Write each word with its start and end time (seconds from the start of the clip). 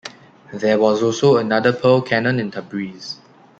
There 0.51 0.79
was 0.79 1.03
also 1.03 1.37
another 1.37 1.71
Pearl 1.71 2.01
Cannon 2.01 2.39
in 2.39 2.49
Tabriz. 2.49 3.17